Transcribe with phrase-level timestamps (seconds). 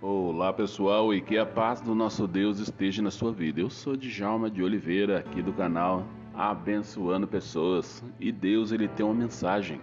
[0.00, 3.60] Olá pessoal e que a paz do nosso Deus esteja na sua vida.
[3.60, 9.12] Eu sou Djalma de Oliveira aqui do canal Abençoando Pessoas e Deus ele tem uma
[9.12, 9.80] mensagem,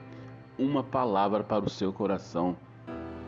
[0.58, 2.56] uma palavra para o seu coração.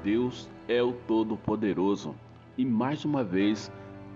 [0.02, 2.16] Deus é o Todo-Poderoso
[2.58, 3.70] e mais uma vez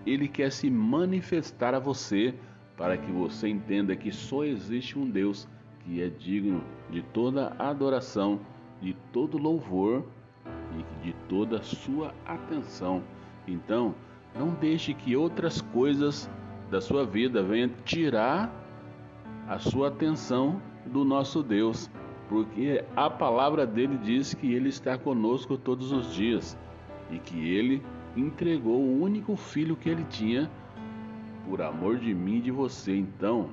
[0.05, 2.33] ele quer se manifestar a você
[2.77, 5.45] para que você entenda que só existe um Deus
[5.81, 8.39] que é digno de toda adoração,
[8.81, 10.05] de todo louvor
[11.03, 13.03] de toda a sua atenção.
[13.47, 13.95] Então,
[14.35, 16.29] não deixe que outras coisas
[16.69, 18.49] da sua vida venham tirar
[19.47, 21.89] a sua atenção do nosso Deus,
[22.29, 26.57] porque a palavra dele diz que ele está conosco todos os dias
[27.09, 27.83] e que ele
[28.15, 30.49] entregou o único filho que ele tinha
[31.47, 32.95] por amor de mim e de você.
[32.95, 33.49] Então,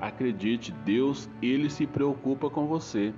[0.00, 3.14] acredite, Deus, ele se preocupa com você.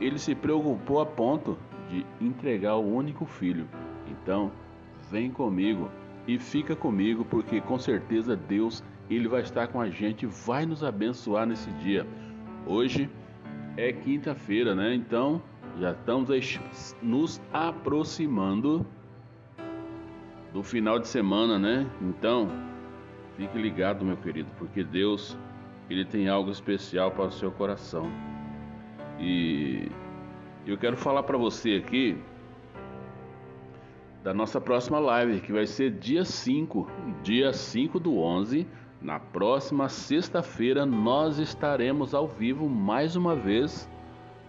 [0.00, 1.56] Ele se preocupou a ponto
[1.88, 3.66] de entregar o único filho.
[4.06, 4.50] Então,
[5.10, 5.90] vem comigo
[6.26, 10.84] e fica comigo, porque com certeza Deus ele vai estar com a gente, vai nos
[10.84, 12.06] abençoar nesse dia.
[12.66, 13.08] Hoje
[13.76, 14.94] é quinta-feira, né?
[14.94, 15.40] Então,
[15.78, 16.28] já estamos
[17.00, 18.84] nos aproximando
[20.52, 21.86] do final de semana, né?
[22.02, 22.48] Então,
[23.36, 25.38] fique ligado, meu querido, porque Deus
[25.88, 28.10] ele tem algo especial para o seu coração.
[29.18, 29.90] E
[30.70, 32.14] eu quero falar para você aqui
[34.22, 36.86] da nossa próxima live, que vai ser dia 5,
[37.22, 38.66] dia 5 do 11.
[39.00, 43.88] Na próxima sexta-feira nós estaremos ao vivo mais uma vez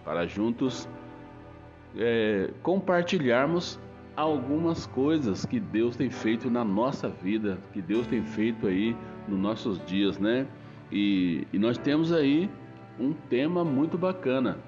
[0.04, 0.86] para juntos
[1.96, 3.80] é, compartilharmos
[4.14, 8.94] algumas coisas que Deus tem feito na nossa vida, que Deus tem feito aí
[9.26, 10.46] nos nossos dias, né?
[10.92, 12.50] E, e nós temos aí
[12.98, 14.58] um tema muito bacana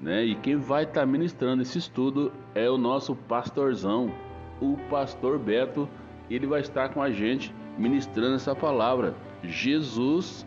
[0.00, 0.24] né?
[0.24, 4.12] E quem vai estar tá ministrando esse estudo é o nosso pastorzão,
[4.60, 5.88] o pastor Beto.
[6.30, 9.14] Ele vai estar com a gente ministrando essa palavra.
[9.42, 10.46] Jesus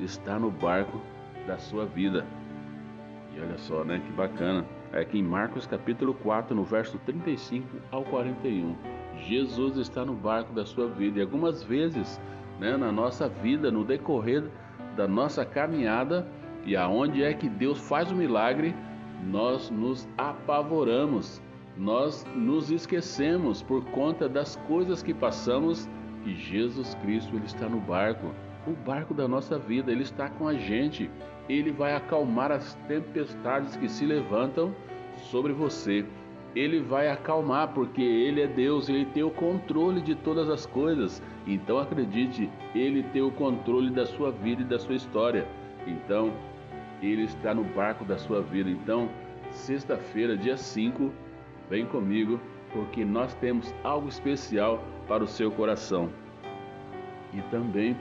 [0.00, 1.00] está no barco
[1.46, 2.24] da sua vida.
[3.34, 4.00] E olha só, né?
[4.04, 4.64] Que bacana.
[4.92, 8.74] É aqui em Marcos capítulo 4, no verso 35 ao 41.
[9.18, 11.18] Jesus está no barco da sua vida.
[11.18, 12.18] E algumas vezes,
[12.58, 14.44] né, na nossa vida, no decorrer
[14.96, 16.26] da nossa caminhada,
[16.64, 18.74] e aonde é que Deus faz o milagre,
[19.24, 21.42] nós nos apavoramos,
[21.76, 25.88] nós nos esquecemos por conta das coisas que passamos
[26.24, 28.32] que Jesus Cristo ele está no barco,
[28.66, 31.10] o barco da nossa vida, ele está com a gente.
[31.48, 34.74] Ele vai acalmar as tempestades que se levantam
[35.30, 36.04] sobre você.
[36.54, 41.22] Ele vai acalmar porque ele é Deus, ele tem o controle de todas as coisas.
[41.46, 45.46] Então acredite, ele tem o controle da sua vida e da sua história.
[45.86, 46.32] Então,
[47.02, 48.70] ele está no barco da sua vida.
[48.70, 49.08] Então,
[49.50, 51.12] sexta-feira, dia 5,
[51.68, 52.40] vem comigo,
[52.72, 56.10] porque nós temos algo especial para o seu coração.
[57.32, 57.96] E também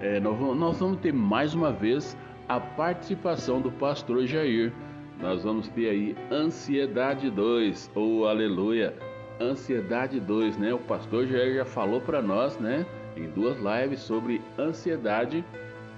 [0.00, 2.16] é, nós vamos ter mais uma vez
[2.48, 4.72] a participação do pastor Jair.
[5.20, 8.94] Nós vamos ter aí Ansiedade 2, ou oh, aleluia,
[9.40, 10.74] Ansiedade 2, né?
[10.74, 12.84] O pastor Jair já falou para nós, né,
[13.16, 15.44] em duas lives sobre ansiedade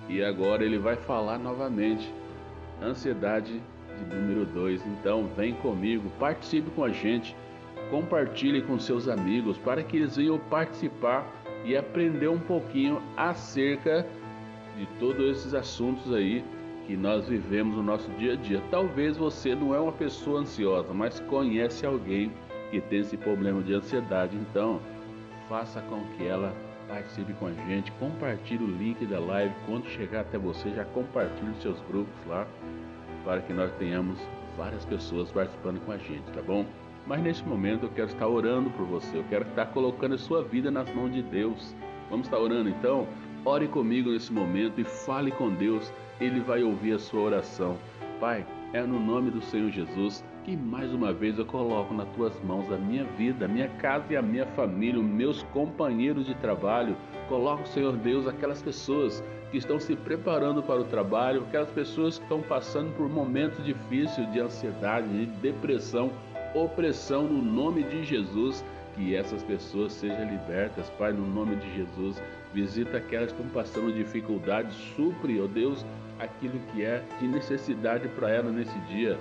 [0.08, 2.12] e agora ele vai falar novamente
[2.82, 3.60] ansiedade
[3.98, 4.84] de número 2.
[4.86, 7.36] Então, vem comigo, participe com a gente,
[7.90, 11.26] compartilhe com seus amigos para que eles venham participar
[11.64, 14.06] e aprender um pouquinho acerca
[14.76, 16.44] de todos esses assuntos aí
[16.86, 18.62] que nós vivemos no nosso dia a dia.
[18.70, 22.30] Talvez você não é uma pessoa ansiosa, mas conhece alguém
[22.70, 24.36] que tem esse problema de ansiedade.
[24.36, 24.80] Então,
[25.48, 26.54] faça com que ela
[26.88, 29.54] participe com a gente, compartilhe o link da live.
[29.66, 32.46] Quando chegar até você, já compartilhe seus grupos lá,
[33.24, 34.18] para que nós tenhamos
[34.56, 36.64] várias pessoas participando com a gente, tá bom?
[37.06, 40.42] Mas nesse momento eu quero estar orando por você, eu quero estar colocando a sua
[40.42, 41.74] vida nas mãos de Deus.
[42.10, 43.06] Vamos estar orando então?
[43.44, 47.76] Ore comigo nesse momento e fale com Deus, Ele vai ouvir a sua oração.
[48.18, 52.32] Pai, é no nome do Senhor Jesus que mais uma vez eu coloco nas tuas
[52.44, 56.36] mãos a minha vida, a minha casa e a minha família, os meus companheiros de
[56.36, 56.96] trabalho.
[57.28, 62.22] Coloco, Senhor Deus, aquelas pessoas que estão se preparando para o trabalho, aquelas pessoas que
[62.22, 66.12] estão passando por momentos difíceis de ansiedade, de depressão,
[66.54, 68.64] opressão, no nome de Jesus.
[68.94, 72.22] Que essas pessoas sejam libertas, Pai, no nome de Jesus.
[72.54, 75.84] Visita aquelas que estão passando dificuldade, supre, ó oh Deus,
[76.20, 79.18] aquilo que é de necessidade para ela nesse dia.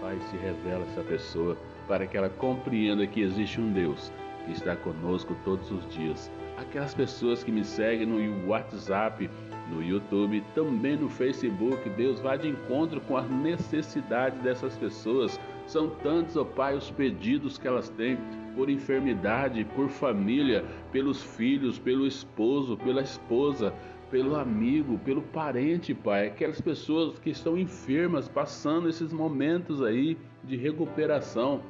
[0.00, 1.56] Pai, se revela essa pessoa
[1.88, 4.12] para que ela compreenda que existe um Deus
[4.44, 6.30] que está conosco todos os dias.
[6.56, 9.28] Aquelas pessoas que me seguem no WhatsApp,
[9.70, 15.38] no YouTube, também no Facebook, Deus vai de encontro com as necessidades dessas pessoas.
[15.66, 18.16] São tantos, ó Pai, os pedidos que elas têm
[18.54, 23.74] por enfermidade, por família, pelos filhos, pelo esposo, pela esposa,
[24.10, 26.28] pelo amigo, pelo parente, Pai.
[26.28, 31.62] Aquelas pessoas que estão enfermas, passando esses momentos aí de recuperação.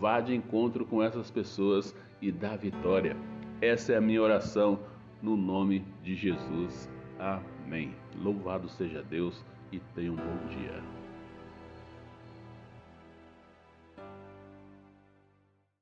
[0.00, 3.16] Vá de encontro com essas pessoas e dá vitória.
[3.60, 4.78] Essa é a minha oração
[5.22, 6.90] no nome de Jesus.
[7.18, 7.94] Amém.
[8.20, 11.03] Louvado seja Deus e tenha um bom dia.